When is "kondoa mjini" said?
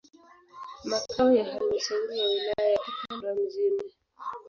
3.07-3.83